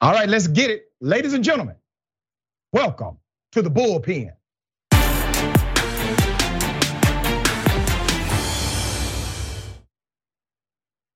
[0.00, 0.84] All right, let's get it.
[1.00, 1.74] Ladies and gentlemen,
[2.72, 3.18] welcome
[3.50, 4.30] to the bullpen.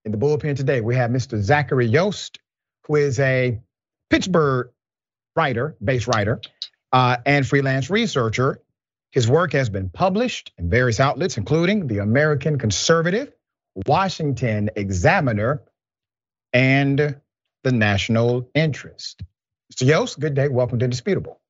[0.04, 1.40] In the bullpen today, we have Mr.
[1.40, 2.40] Zachary Yost,
[2.88, 3.60] who is a
[4.10, 4.70] Pittsburgh
[5.36, 6.40] writer, base writer,
[6.90, 8.62] uh, and freelance researcher.
[9.12, 13.32] His work has been published in various outlets, including the American Conservative,
[13.86, 15.62] Washington Examiner,
[16.52, 17.21] and
[17.62, 19.22] the national interest.
[19.72, 19.86] Mr.
[19.86, 20.48] Yost, good day.
[20.48, 21.40] Welcome to Disputable.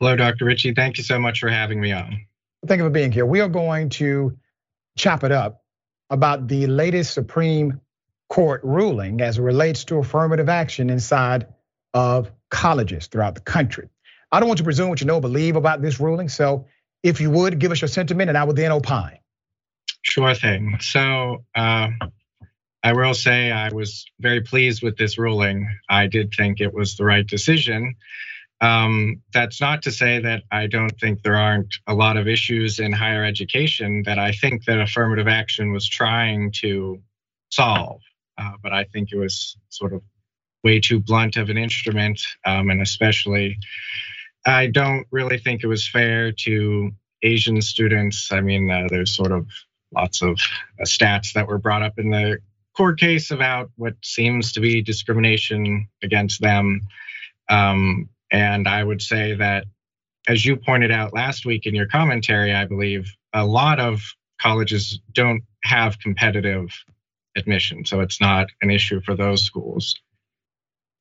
[0.00, 0.44] Hello, Dr.
[0.44, 0.74] Richey.
[0.74, 2.26] Thank you so much for having me on.
[2.66, 3.24] Thank you for being here.
[3.24, 4.36] We are going to
[4.98, 5.62] chop it up
[6.10, 7.80] about the latest Supreme
[8.28, 11.46] Court ruling as it relates to affirmative action inside
[11.94, 13.88] of colleges throughout the country.
[14.32, 16.28] I don't want to presume what you know, or believe about this ruling.
[16.28, 16.66] So
[17.02, 19.18] if you would give us your sentiment, and I would then opine.
[20.02, 20.78] Sure thing.
[20.80, 21.90] So uh,
[22.86, 25.68] I will say I was very pleased with this ruling.
[25.88, 27.96] I did think it was the right decision.
[28.60, 32.78] Um, that's not to say that I don't think there aren't a lot of issues
[32.78, 37.02] in higher education that I think that affirmative action was trying to
[37.50, 38.02] solve.
[38.38, 40.02] Uh, but I think it was sort of
[40.62, 43.58] way too blunt of an instrument, um, and especially,
[44.46, 48.30] I don't really think it was fair to Asian students.
[48.30, 49.48] I mean, uh, there's sort of
[49.92, 50.38] lots of
[50.80, 52.38] uh, stats that were brought up in the
[52.76, 56.82] court case about what seems to be discrimination against them.
[57.48, 59.66] Um, and I would say that,
[60.28, 64.02] as you pointed out last week in your commentary, I believe a lot of
[64.40, 66.68] colleges don't have competitive
[67.36, 67.84] admission.
[67.86, 69.96] So it's not an issue for those schools.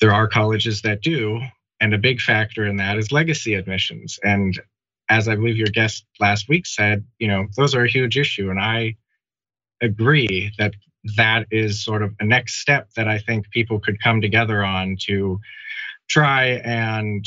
[0.02, 1.42] There are colleges that do.
[1.82, 4.20] And a big factor in that is legacy admissions.
[4.23, 4.60] And
[5.10, 8.50] as I believe your guest last week said, you know, those are a huge issue.
[8.50, 8.95] And I
[9.82, 10.73] agree that
[11.17, 14.98] that is sort of a next step that I think people could come together on
[15.08, 15.39] to
[16.08, 17.25] try and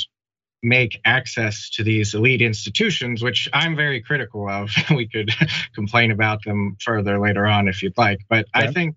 [0.63, 4.71] make access to these elite institutions, which I'm very critical of.
[4.91, 5.31] we could
[5.75, 8.19] complain about them further later on if you'd like.
[8.29, 8.69] But okay.
[8.69, 8.97] I think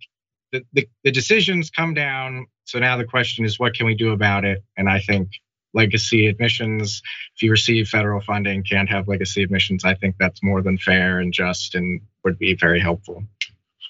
[0.51, 2.47] the, the, the decisions come down.
[2.65, 4.63] So now the question is, what can we do about it?
[4.75, 5.29] And I think
[5.73, 7.01] legacy admissions,
[7.35, 9.85] if you receive federal funding, can't have legacy admissions.
[9.85, 13.23] I think that's more than fair and just and would be very helpful.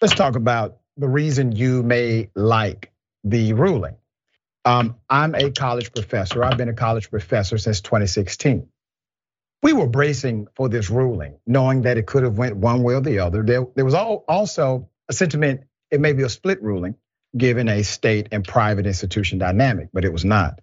[0.02, 2.92] Let's talk about the reason you may like
[3.24, 3.96] the ruling.
[4.64, 6.44] Um, I'm a college professor.
[6.44, 8.68] I've been a college professor since 2016.
[9.64, 13.02] We were bracing for this ruling, knowing that it could have went one way or
[13.02, 13.44] the other.
[13.44, 16.96] There, there was also a sentiment it may be a split ruling,
[17.36, 20.62] given a state and private institution dynamic, but it was not.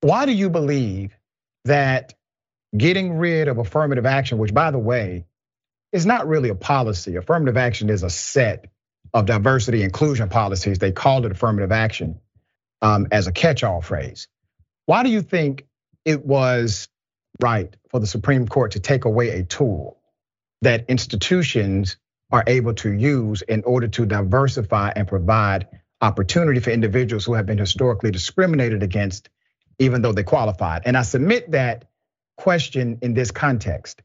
[0.00, 1.16] Why do you believe
[1.64, 2.14] that
[2.76, 5.26] getting rid of affirmative action, which by the way,
[5.92, 7.16] is not really a policy.
[7.16, 8.66] Affirmative action is a set
[9.14, 10.78] of diversity inclusion policies.
[10.78, 12.20] They called it affirmative action
[12.82, 14.28] um, as a catch-all phrase.
[14.86, 15.66] Why do you think
[16.04, 16.88] it was
[17.40, 19.98] right for the Supreme Court to take away a tool
[20.62, 21.96] that institutions
[22.30, 25.68] are able to use in order to diversify and provide
[26.00, 29.28] opportunity for individuals who have been historically discriminated against,
[29.78, 30.82] even though they qualified?
[30.84, 31.86] And I submit that
[32.36, 34.02] question in this context.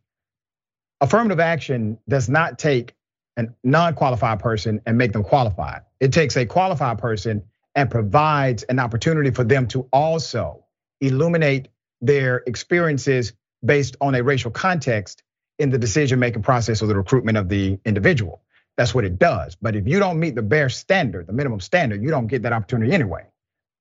[0.99, 2.93] Affirmative action does not take
[3.37, 5.81] a non-qualified person and make them qualified.
[5.99, 7.43] It takes a qualified person
[7.75, 10.65] and provides an opportunity for them to also
[10.99, 11.69] illuminate
[12.01, 13.33] their experiences
[13.63, 15.23] based on a racial context
[15.59, 18.41] in the decision-making process or the recruitment of the individual.
[18.77, 19.55] That's what it does.
[19.55, 22.53] But if you don't meet the bare standard, the minimum standard, you don't get that
[22.53, 23.25] opportunity anyway.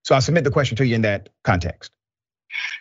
[0.05, 1.93] So I submit the question to you in that context.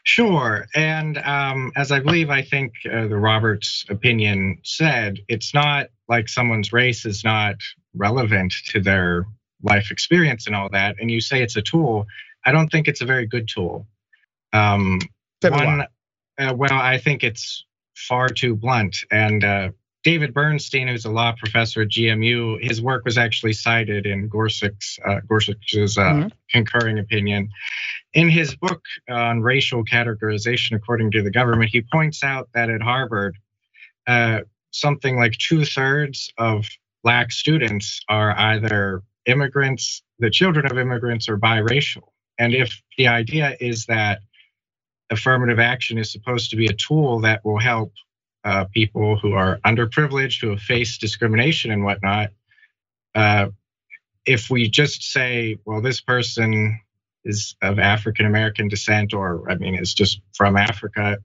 [0.04, 0.66] Sure.
[0.76, 6.28] And um, as I believe, I think uh, the Roberts opinion said, it's not like
[6.28, 7.56] someone's race is not
[7.94, 9.26] relevant to their
[9.62, 10.96] life experience and all that.
[11.00, 12.06] And you say it's a tool.
[12.46, 13.88] I don't think it's a very good tool.
[14.54, 15.00] Um,
[15.44, 15.86] one,
[16.40, 17.66] uh, well, I think it's
[17.96, 18.98] far too blunt.
[19.12, 19.70] And uh,
[20.04, 24.98] David Bernstein, who's a law professor at GMU, his work was actually cited in Gorsuch's,
[25.06, 26.28] uh, Gorsuch's uh, mm-hmm.
[26.50, 27.50] concurring opinion.
[28.14, 32.82] In his book on racial categorization, according to the government, he points out that at
[32.82, 33.38] Harvard,
[34.08, 34.40] uh,
[34.72, 36.66] something like two thirds of
[37.04, 42.04] black students are either immigrants, the children of immigrants, or biracial.
[42.38, 44.22] And if the idea is that
[45.10, 47.92] affirmative action is supposed to be a tool that will help
[48.44, 52.30] uh, people who are underprivileged, who have faced discrimination and whatnot.
[53.14, 53.48] Uh,
[54.26, 56.80] if we just say, well, this person
[57.26, 61.18] is of African American descent, or I mean, is just from Africa.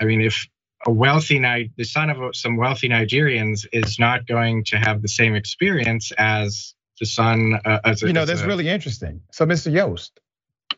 [0.00, 0.46] I mean, if
[0.86, 1.38] a wealthy
[1.76, 6.74] the son of some wealthy Nigerians is not going to have the same experience as
[7.00, 9.20] the son uh, as a, you know that's a, really interesting.
[9.32, 9.72] So, Mr.
[9.72, 10.20] Yost,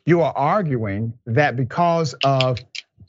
[0.05, 2.59] you are arguing that because of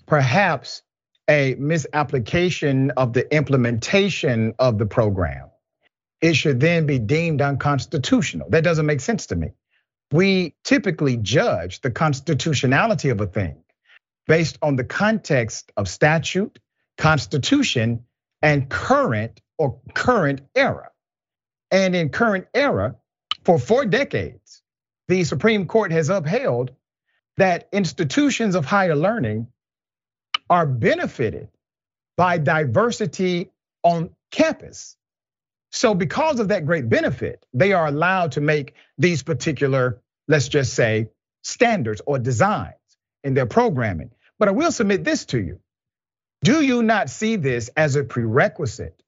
[0.06, 0.82] perhaps
[1.30, 5.48] a misapplication of the implementation of the program,
[6.20, 8.50] it should then be deemed unconstitutional.
[8.50, 9.52] That doesn't make sense to me.
[10.10, 13.62] We typically judge the constitutionality of a thing
[14.26, 16.58] based on the context of statute,
[16.98, 18.04] constitution,
[18.42, 20.90] and current or current era.
[21.70, 22.96] And in current era,
[23.44, 24.62] for four decades,
[25.06, 26.72] the Supreme Court has upheld
[27.36, 29.46] that institutions of higher learning
[30.50, 31.48] are benefited
[32.18, 33.50] by diversity
[33.84, 34.96] on campus.
[35.72, 40.74] So, because of that great benefit, they are allowed to make these particular, let's just
[40.74, 41.10] say,
[41.44, 42.74] standards or designs
[43.24, 44.10] in their programming.
[44.38, 45.58] But I will submit this to you
[46.42, 49.02] Do you not see this as a prerequisite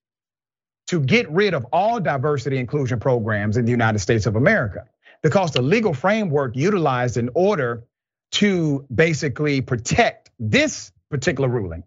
[0.89, 4.87] to get rid of all diversity inclusion programs in the United States of America?
[5.23, 7.85] Because the legal framework utilized in order
[8.33, 11.85] to basically protect this particular ruling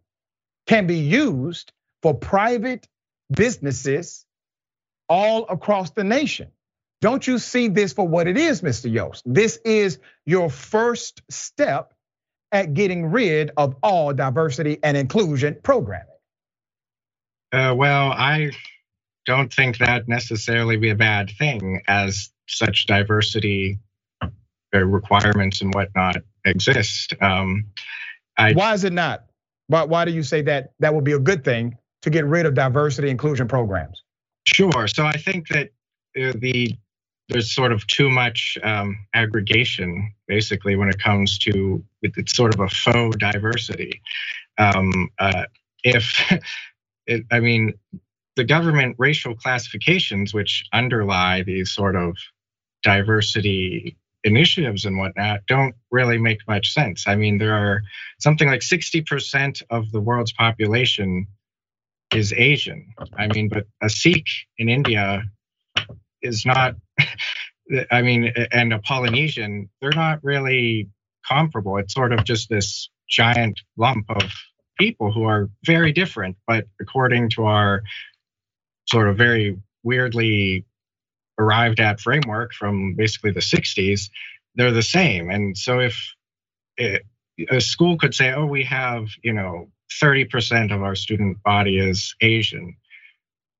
[0.68, 1.74] can be used
[2.04, 2.88] for private
[3.36, 4.26] businesses
[5.10, 6.50] all across the nation.
[7.02, 8.92] Don't you see this for what it is, Mr.
[8.92, 9.24] Yost?
[9.26, 11.94] This is your first step
[12.52, 16.08] at getting rid of all diversity and inclusion programming.
[17.52, 18.52] Uh, well, I
[19.26, 23.80] don't think that necessarily be a bad thing as such diversity
[24.22, 24.30] uh,
[24.72, 27.14] requirements and whatnot exist.
[27.22, 27.66] Um,
[28.38, 29.26] I, why is it not?
[29.68, 32.46] Why, why do you say that that would be a good thing to get rid
[32.46, 34.04] of diversity inclusion programs?
[34.46, 34.88] Sure.
[34.88, 35.72] So I think that
[36.14, 36.76] the
[37.30, 42.60] there's sort of too much um, aggregation, basically, when it comes to it's sort of
[42.60, 44.02] a faux diversity.
[44.58, 45.46] Um, uh,
[45.84, 46.32] if
[47.08, 47.74] it, I mean,
[48.36, 52.16] the government racial classifications, which underlie these sort of
[52.84, 57.08] diversity initiatives and whatnot don't really make much sense.
[57.08, 57.84] I mean, there are
[58.20, 61.28] something like 60% of the world's population
[62.14, 62.88] is Asian.
[63.18, 64.28] I mean, but a Sikh
[64.58, 65.24] in India
[66.22, 66.76] is not,
[67.92, 70.90] I mean, and a Polynesian, they're not really
[71.28, 71.78] comparable.
[71.78, 74.32] It's sort of just this giant lump of
[74.80, 77.84] people who are very different, but according to our
[78.90, 80.66] sort of very weirdly
[81.38, 84.10] arrived at framework from basically the 60s,
[84.56, 85.30] they're the same.
[85.30, 86.14] And so if
[86.78, 87.04] it,
[87.50, 89.70] a school could say, oh, we have, you know,
[90.02, 92.76] 30% of our student body is Asian,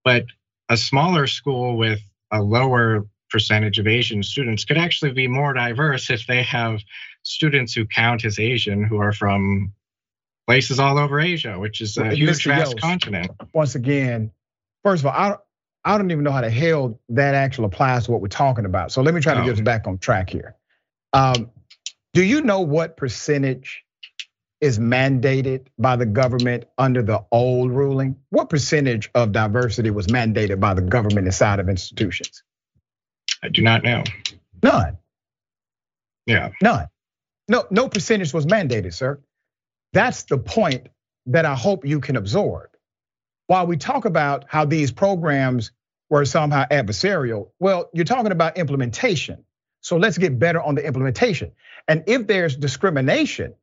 [0.04, 0.26] but
[0.70, 2.00] a smaller school with
[2.32, 6.82] a lower percentage of Asian students could actually be more diverse if they have
[7.24, 9.74] students who count as Asian who are from
[10.48, 13.32] places all over Asia, which is a huge, vast continent.
[13.54, 14.32] Once again,
[14.84, 15.36] first of all, I,
[15.86, 18.92] I don't even know how the hell that actually applies to what we're talking about.
[18.92, 20.56] So let me try to get us back on track here.
[21.14, 21.52] Um,
[22.14, 23.84] do you know what percentage
[24.62, 28.16] is mandated by the government under the old ruling?
[28.32, 32.42] What percentage of diversity was mandated by the government inside of institutions?
[33.44, 34.04] I do not know.
[34.64, 34.98] None.
[36.26, 36.50] Yeah.
[36.64, 36.88] None.
[37.48, 39.20] No, no percentage was mandated, sir.
[39.94, 40.88] That's the point
[41.28, 42.70] that I hope you can absorb
[43.48, 45.72] while we talk about how these programs
[46.10, 49.44] were somehow adversarial, well, you're talking about implementation.
[49.82, 51.52] So let's get better on the implementation.
[51.88, 53.54] And if there's discrimination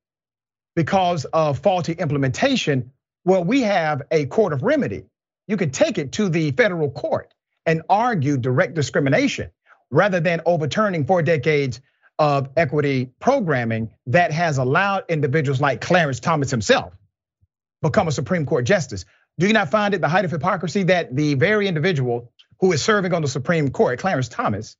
[0.76, 2.92] because of faulty implementation,
[3.24, 5.04] well, we have a court of remedy.
[5.48, 7.34] You can take it to the federal court
[7.66, 9.50] and argue direct discrimination
[9.90, 11.80] rather than overturning four decades
[12.18, 16.92] of equity programming that has allowed individuals like Clarence Thomas himself
[17.82, 19.04] become a Supreme Court justice.
[19.38, 22.82] Do you not find it the height of hypocrisy that the very individual who is
[22.82, 24.76] serving on the Supreme Court, Clarence Thomas,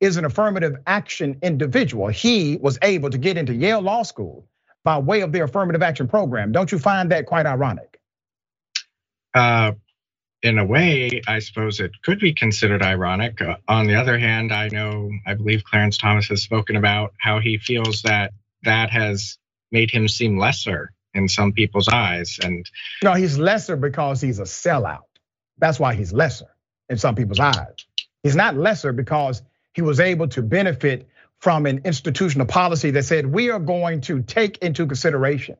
[0.00, 2.08] is an affirmative action individual?
[2.08, 4.46] He was able to get into Yale Law School
[4.84, 6.52] by way of their affirmative action program.
[6.52, 8.00] Don't you find that quite ironic?
[9.34, 9.72] Uh,
[10.42, 13.42] in a way, I suppose it could be considered ironic.
[13.42, 17.40] Uh, on the other hand, I know, I believe Clarence Thomas has spoken about how
[17.40, 19.38] he feels that that has
[19.72, 22.38] made him seem lesser in some people's eyes.
[22.42, 22.66] And
[23.02, 25.04] no, he's lesser because he's a sellout.
[25.58, 26.48] That's why he's lesser
[26.88, 27.86] in some people's eyes.
[28.22, 29.42] He's not lesser because
[29.74, 31.08] he was able to benefit
[31.40, 35.56] from an institutional policy that said we are going to take into consideration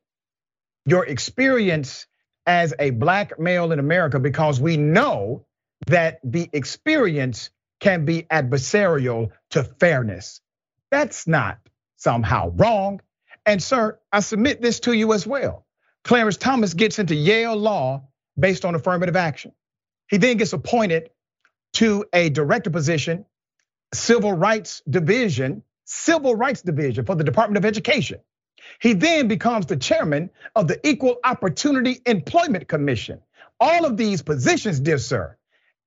[0.87, 2.07] your experience
[2.47, 5.45] as a black male in America because we know
[5.87, 7.51] that the experience
[7.81, 10.41] can be adversarial to fairness.
[10.91, 11.59] That's not
[11.97, 13.01] somehow wrong.
[13.49, 15.65] And sir, I submit this to you as well.
[16.05, 18.03] Clarence Thomas gets into Yale Law
[18.39, 19.53] based on affirmative action.
[20.11, 21.09] He then gets appointed
[21.75, 23.25] to a director position,
[23.95, 28.21] civil rights division, Civil Rights Division for the Department of Education.
[28.79, 33.23] He then becomes the chairman of the Equal Opportunity Employment Commission.
[33.59, 35.39] All of these positions, dear sir,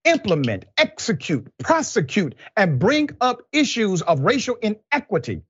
[0.04, 5.44] implement, execute, prosecute, and bring up issues of racial inequity.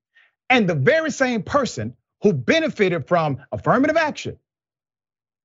[0.49, 4.37] And the very same person who benefited from affirmative action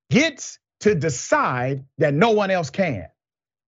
[0.09, 3.07] gets to decide that no one else can.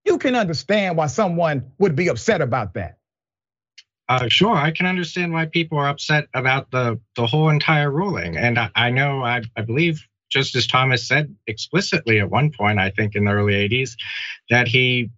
[0.04, 2.98] You can understand why someone would be upset about that.
[4.08, 8.36] Uh, sure, I can understand why people are upset about the the whole entire ruling,
[8.36, 12.90] and I, I know I, I believe Justice Thomas said explicitly at one point, I
[12.90, 13.96] think in the early '80s,
[14.48, 15.10] that he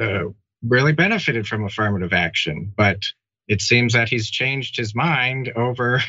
[0.00, 0.26] uh,
[0.62, 3.02] really benefited from affirmative action, but
[3.48, 6.02] it seems that he's changed his mind over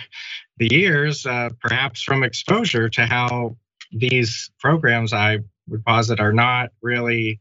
[0.57, 3.55] the years, uh, perhaps from exposure to how
[3.91, 7.39] these programs I would posit are not really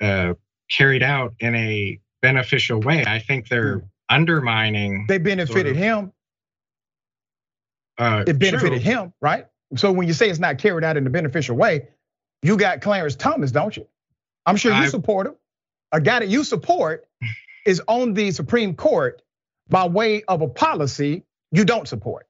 [0.00, 0.34] uh,
[0.70, 3.04] carried out in a beneficial way.
[3.06, 5.06] I think they're hmm undermining.
[5.08, 6.12] They benefited sort of, him.
[7.98, 8.92] Uh, it benefited true.
[8.92, 9.46] him, right?
[9.76, 11.88] So when you say it's not carried out in a beneficial way,
[12.42, 13.86] you got Clarence Thomas, don't you?
[14.44, 15.34] I'm sure you I, support him.
[15.92, 17.08] A guy that you support
[17.66, 19.20] is on the Supreme Court
[19.68, 22.26] by way of a policy you don't support.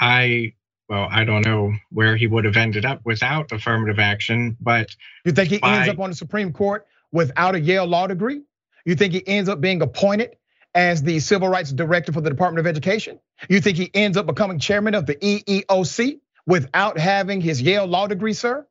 [0.00, 0.54] I
[0.88, 5.32] well, I don't know where he would have ended up without affirmative action, but you
[5.32, 8.42] think he by, ends up on the Supreme Court without a Yale law degree?
[8.84, 10.36] You think he ends up being appointed
[10.76, 13.18] as the civil rights director for the Department of Education?
[13.48, 18.06] You think he ends up becoming chairman of the EEOC without having his Yale law
[18.06, 18.64] degree, sir?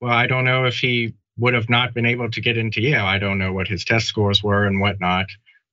[0.00, 3.04] Well, I don't know if he would have not been able to get into Yale.
[3.04, 5.26] I don't know what his test scores were and whatnot.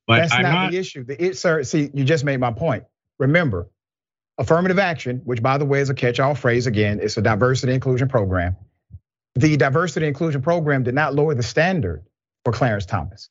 [0.07, 1.03] But that's not, not, the issue.
[1.03, 2.83] The, it, sir, see, you just made my point.
[3.19, 3.69] Remember,
[4.37, 8.09] affirmative action, which by the way is a catch-all phrase again, it's a diversity inclusion
[8.09, 8.55] program.
[9.35, 12.03] The diversity inclusion program did not lower the standard
[12.43, 13.29] for Clarence Thomas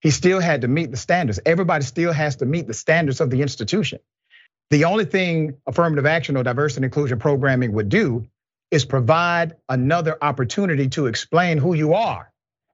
[0.00, 1.40] he still had to meet the standards.
[1.44, 3.98] Everybody still has to meet the standards of the institution.
[4.70, 8.26] The only thing affirmative action or diversity inclusion programming would do
[8.70, 12.30] is provide another opportunity to explain who you are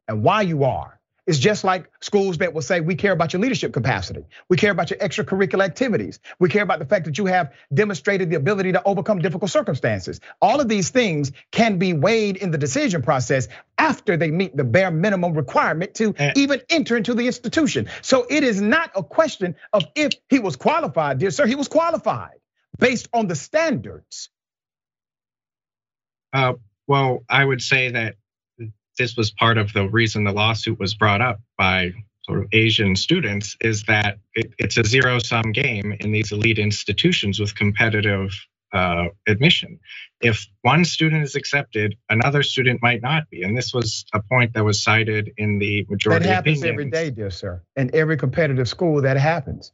[0.09, 0.95] and why you are
[1.27, 4.25] it's just like schools that will say, we care about your leadership capacity.
[4.51, 6.19] We care about your extracurricular activities.
[6.39, 10.21] We care about the fact that you have demonstrated the ability to overcome difficult circumstances.
[10.43, 13.49] All of these things can be weighed in the decision process
[13.79, 17.89] after they meet the bare minimum requirement to even enter into the institution.
[18.03, 21.69] So it is not a question of if he was qualified, dear sir, he was
[21.69, 22.35] qualified
[22.79, 24.29] based on the standards.
[26.35, 26.55] Uh,
[26.89, 28.17] well, I would say that
[28.99, 31.93] this was part of the reason the lawsuit was brought up by
[32.25, 36.59] sort of Asian students is that it, it's a zero sum game in these elite
[36.59, 38.31] institutions with competitive
[38.73, 39.79] uh, admission.
[40.21, 43.43] If one student is accepted, another student might not be.
[43.43, 46.27] And this was a point that was cited in the majority.
[46.27, 46.73] That happens opinions.
[46.73, 47.63] every day, dear sir.
[47.77, 49.73] In every competitive school, that happens.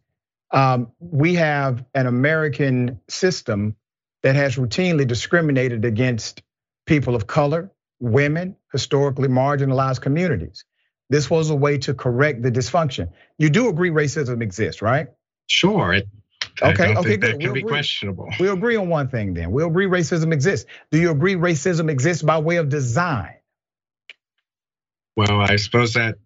[0.51, 3.77] Um, we have an American system
[4.23, 6.43] that has routinely discriminated against
[6.91, 7.71] people of color,
[8.01, 10.65] women, historically marginalized communities.
[11.09, 13.13] This was a way to correct the dysfunction.
[13.39, 15.07] You do agree racism exists, right?
[15.47, 15.95] Sure.
[15.95, 16.09] It,
[16.61, 17.21] okay, okay, good.
[17.21, 17.71] That can we'll be agree.
[17.71, 18.29] questionable.
[18.41, 19.53] We agree on one thing then.
[19.53, 20.69] We agree racism exists.
[20.91, 23.37] Do you agree racism exists by way of design?
[25.17, 26.17] Well, I suppose that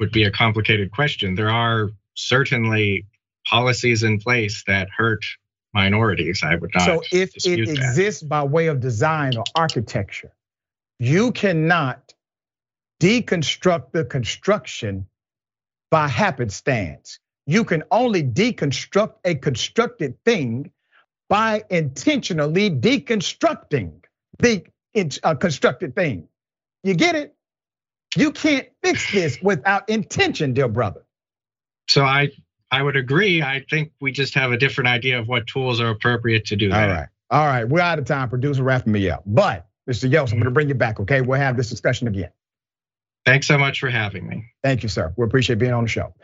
[0.00, 1.36] would be a complicated question.
[1.36, 3.06] There are certainly
[3.48, 5.24] policies in place that hurt
[5.72, 6.42] minorities.
[6.42, 6.84] I would not.
[6.84, 7.72] So if it that.
[7.72, 10.32] exists by way of design or architecture,
[10.98, 12.12] you cannot
[13.00, 15.06] deconstruct the construction
[15.90, 17.18] by happenstance.
[17.46, 20.70] You can only deconstruct a constructed thing
[21.28, 23.92] by intentionally deconstructing
[24.38, 24.64] the
[25.22, 26.28] uh, constructed thing.
[26.82, 27.34] You get it?
[28.16, 31.04] You can't fix this without intention, dear brother.
[31.88, 32.30] So I
[32.70, 33.42] I would agree.
[33.42, 36.68] I think we just have a different idea of what tools are appropriate to do
[36.68, 36.88] that.
[36.88, 37.08] All right.
[37.30, 37.64] All right.
[37.68, 38.28] We're out of time.
[38.28, 39.22] Producer wrapping me up.
[39.26, 40.10] But Mr.
[40.10, 41.20] Yeltsin, I'm going to bring you back, okay?
[41.20, 42.30] We'll have this discussion again.
[43.26, 44.46] Thanks so much for having me.
[44.62, 45.12] Thank you, sir.
[45.16, 46.14] We appreciate being on the show.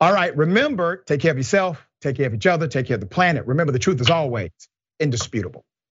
[0.00, 3.00] All right, remember, take care of yourself, take care of each other, take care of
[3.00, 3.46] the planet.
[3.46, 4.50] Remember, the truth is always
[4.98, 5.64] indisputable.